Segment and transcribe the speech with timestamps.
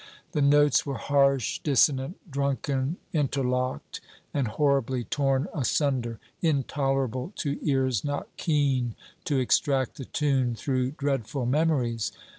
[0.31, 4.01] The notes were harsh, dissonant, drunken, interlocked
[4.33, 8.95] and horribly torn asunder, intolerable to ears not keen
[9.25, 12.11] to extract the tune through dreadful memories.